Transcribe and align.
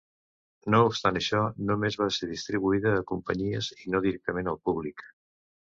No 0.75 0.79
obstant 0.85 1.19
això, 1.21 1.41
només 1.73 1.99
va 2.03 2.09
ser 2.17 2.31
distribuïda 2.31 2.95
a 2.95 3.05
companyies 3.13 3.71
i 3.85 3.95
no 3.97 4.05
directament 4.09 4.53
al 4.55 4.61
públic. 4.67 5.09